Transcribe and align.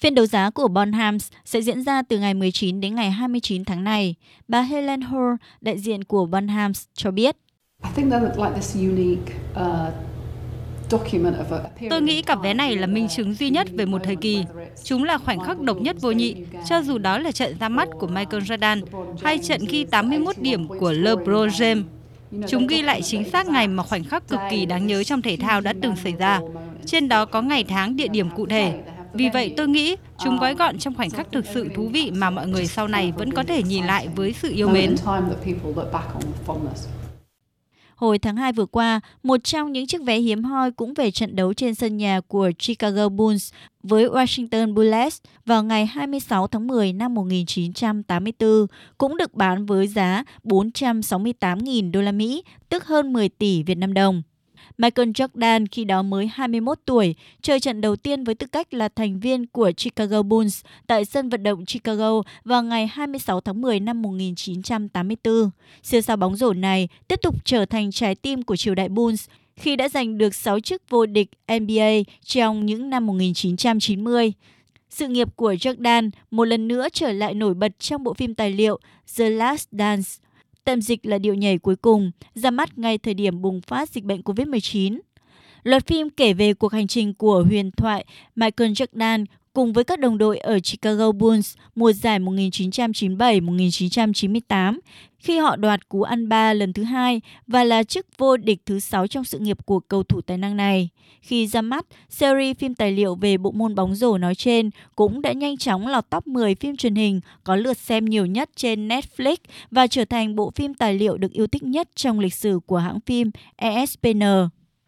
Phiên 0.00 0.14
đấu 0.14 0.26
giá 0.26 0.50
của 0.50 0.68
Bonhams 0.68 1.28
sẽ 1.44 1.60
diễn 1.60 1.82
ra 1.82 2.02
từ 2.02 2.18
ngày 2.18 2.34
19 2.34 2.80
đến 2.80 2.94
ngày 2.94 3.10
29 3.10 3.64
tháng 3.64 3.84
này. 3.84 4.14
Bà 4.48 4.62
Helen 4.62 5.00
Hoare, 5.00 5.36
đại 5.60 5.78
diện 5.78 6.04
của 6.04 6.26
Bonhams, 6.26 6.84
cho 6.94 7.10
biết. 7.10 7.36
Tôi 11.90 12.02
nghĩ 12.02 12.22
cặp 12.22 12.42
vé 12.42 12.54
này 12.54 12.76
là 12.76 12.86
minh 12.86 13.08
chứng 13.08 13.34
duy 13.34 13.50
nhất 13.50 13.68
về 13.72 13.86
một 13.86 14.00
thời 14.04 14.16
kỳ. 14.16 14.44
Chúng 14.84 15.04
là 15.04 15.18
khoảnh 15.18 15.40
khắc 15.40 15.60
độc 15.60 15.80
nhất 15.80 15.96
vô 16.00 16.10
nhị, 16.10 16.34
cho 16.68 16.82
dù 16.82 16.98
đó 16.98 17.18
là 17.18 17.32
trận 17.32 17.58
ra 17.60 17.68
mắt 17.68 17.88
của 17.98 18.06
Michael 18.06 18.42
Jordan 18.42 18.82
hay 19.22 19.38
trận 19.38 19.60
ghi 19.68 19.84
81 19.84 20.38
điểm 20.38 20.68
của 20.68 20.92
LeBron 20.92 21.48
James. 21.48 21.82
Chúng 22.48 22.66
ghi 22.66 22.82
lại 22.82 23.02
chính 23.02 23.30
xác 23.30 23.46
ngày 23.46 23.68
mà 23.68 23.82
khoảnh 23.82 24.04
khắc 24.04 24.28
cực 24.28 24.40
kỳ 24.50 24.66
đáng 24.66 24.86
nhớ 24.86 25.04
trong 25.04 25.22
thể 25.22 25.36
thao 25.36 25.60
đã 25.60 25.74
từng 25.82 25.96
xảy 25.96 26.12
ra. 26.12 26.40
Trên 26.86 27.08
đó 27.08 27.24
có 27.24 27.42
ngày 27.42 27.64
tháng, 27.64 27.96
địa 27.96 28.08
điểm 28.08 28.30
cụ 28.36 28.46
thể. 28.46 28.80
Vì 29.12 29.28
vậy 29.32 29.54
tôi 29.56 29.68
nghĩ 29.68 29.96
chúng 30.18 30.38
gói 30.38 30.54
gọn 30.54 30.78
trong 30.78 30.94
khoảnh 30.94 31.10
khắc 31.10 31.32
thực 31.32 31.44
sự 31.54 31.68
thú 31.74 31.88
vị 31.88 32.10
mà 32.10 32.30
mọi 32.30 32.48
người 32.48 32.66
sau 32.66 32.88
này 32.88 33.12
vẫn 33.12 33.32
có 33.32 33.42
thể 33.42 33.62
nhìn 33.62 33.84
lại 33.84 34.08
với 34.16 34.32
sự 34.32 34.52
yêu 34.54 34.68
mến. 34.68 34.96
Hồi 37.94 38.18
tháng 38.18 38.36
2 38.36 38.52
vừa 38.52 38.66
qua, 38.66 39.00
một 39.22 39.44
trong 39.44 39.72
những 39.72 39.86
chiếc 39.86 40.02
vé 40.02 40.18
hiếm 40.18 40.44
hoi 40.44 40.70
cũng 40.70 40.94
về 40.94 41.10
trận 41.10 41.36
đấu 41.36 41.54
trên 41.54 41.74
sân 41.74 41.96
nhà 41.96 42.20
của 42.28 42.50
Chicago 42.58 43.08
Bulls 43.08 43.52
với 43.82 44.08
Washington 44.08 44.74
Bullets 44.74 45.20
vào 45.46 45.62
ngày 45.62 45.86
26 45.86 46.46
tháng 46.46 46.66
10 46.66 46.92
năm 46.92 47.14
1984 47.14 48.66
cũng 48.98 49.16
được 49.16 49.34
bán 49.34 49.66
với 49.66 49.86
giá 49.86 50.24
468.000 50.44 51.90
đô 51.92 52.00
la 52.00 52.12
Mỹ, 52.12 52.42
tức 52.68 52.84
hơn 52.84 53.12
10 53.12 53.28
tỷ 53.28 53.62
Việt 53.62 53.78
Nam 53.78 53.94
đồng. 53.94 54.22
Michael 54.78 55.08
Jordan 55.08 55.66
khi 55.70 55.84
đó 55.84 56.02
mới 56.02 56.26
21 56.26 56.78
tuổi, 56.84 57.14
chơi 57.42 57.60
trận 57.60 57.80
đầu 57.80 57.96
tiên 57.96 58.24
với 58.24 58.34
tư 58.34 58.46
cách 58.46 58.74
là 58.74 58.88
thành 58.88 59.20
viên 59.20 59.46
của 59.46 59.70
Chicago 59.76 60.22
Bulls 60.22 60.64
tại 60.86 61.04
sân 61.04 61.28
vận 61.28 61.42
động 61.42 61.64
Chicago 61.66 62.22
vào 62.44 62.62
ngày 62.62 62.86
26 62.86 63.40
tháng 63.40 63.60
10 63.60 63.80
năm 63.80 64.02
1984. 64.02 65.50
Siêu 65.82 66.00
sao 66.00 66.16
bóng 66.16 66.36
rổ 66.36 66.52
này 66.52 66.88
tiếp 67.08 67.20
tục 67.22 67.44
trở 67.44 67.64
thành 67.64 67.90
trái 67.90 68.14
tim 68.14 68.42
của 68.42 68.56
triều 68.56 68.74
đại 68.74 68.88
Bulls 68.88 69.28
khi 69.56 69.76
đã 69.76 69.88
giành 69.88 70.18
được 70.18 70.34
6 70.34 70.60
chức 70.60 70.82
vô 70.90 71.06
địch 71.06 71.28
NBA 71.48 71.90
trong 72.24 72.66
những 72.66 72.90
năm 72.90 73.06
1990. 73.06 74.32
Sự 74.90 75.08
nghiệp 75.08 75.36
của 75.36 75.52
Jordan 75.52 76.10
một 76.30 76.44
lần 76.44 76.68
nữa 76.68 76.88
trở 76.92 77.12
lại 77.12 77.34
nổi 77.34 77.54
bật 77.54 77.78
trong 77.78 78.04
bộ 78.04 78.14
phim 78.14 78.34
tài 78.34 78.50
liệu 78.50 78.78
The 79.18 79.30
Last 79.30 79.68
Dance 79.72 80.08
Tạm 80.68 80.80
dịch 80.82 81.06
là 81.06 81.18
điệu 81.18 81.34
nhảy 81.34 81.58
cuối 81.58 81.76
cùng, 81.76 82.10
ra 82.34 82.50
mắt 82.50 82.78
ngay 82.78 82.98
thời 82.98 83.14
điểm 83.14 83.42
bùng 83.42 83.60
phát 83.60 83.90
dịch 83.90 84.04
bệnh 84.04 84.20
COVID-19. 84.20 84.98
Loạt 85.62 85.86
phim 85.86 86.10
kể 86.10 86.32
về 86.32 86.54
cuộc 86.54 86.72
hành 86.72 86.86
trình 86.86 87.14
của 87.14 87.44
huyền 87.48 87.70
thoại 87.70 88.06
Michael 88.36 88.72
Jordan 88.72 89.24
cùng 89.58 89.72
với 89.72 89.84
các 89.84 90.00
đồng 90.00 90.18
đội 90.18 90.38
ở 90.38 90.58
Chicago 90.58 91.12
Bulls 91.12 91.56
mùa 91.74 91.92
giải 91.92 92.18
1997-1998 92.20 94.78
khi 95.18 95.38
họ 95.38 95.56
đoạt 95.56 95.88
cú 95.88 96.02
ăn 96.02 96.28
ba 96.28 96.52
lần 96.52 96.72
thứ 96.72 96.82
hai 96.82 97.20
và 97.46 97.64
là 97.64 97.82
chức 97.82 98.06
vô 98.18 98.36
địch 98.36 98.58
thứ 98.66 98.78
sáu 98.78 99.06
trong 99.06 99.24
sự 99.24 99.38
nghiệp 99.38 99.66
của 99.66 99.80
cầu 99.80 100.02
thủ 100.02 100.20
tài 100.20 100.38
năng 100.38 100.56
này. 100.56 100.88
Khi 101.20 101.46
ra 101.46 101.62
mắt, 101.62 101.86
series 102.08 102.56
phim 102.56 102.74
tài 102.74 102.92
liệu 102.92 103.14
về 103.14 103.36
bộ 103.36 103.50
môn 103.50 103.74
bóng 103.74 103.94
rổ 103.94 104.18
nói 104.18 104.34
trên 104.34 104.70
cũng 104.96 105.22
đã 105.22 105.32
nhanh 105.32 105.56
chóng 105.56 105.86
lọt 105.86 106.10
top 106.10 106.26
10 106.26 106.54
phim 106.54 106.76
truyền 106.76 106.94
hình 106.94 107.20
có 107.44 107.56
lượt 107.56 107.78
xem 107.78 108.04
nhiều 108.04 108.26
nhất 108.26 108.50
trên 108.56 108.88
Netflix 108.88 109.36
và 109.70 109.86
trở 109.86 110.04
thành 110.04 110.36
bộ 110.36 110.50
phim 110.50 110.74
tài 110.74 110.94
liệu 110.94 111.16
được 111.16 111.32
yêu 111.32 111.46
thích 111.46 111.62
nhất 111.62 111.88
trong 111.94 112.20
lịch 112.20 112.34
sử 112.34 112.60
của 112.66 112.78
hãng 112.78 113.00
phim 113.00 113.30
ESPN. 113.56 114.22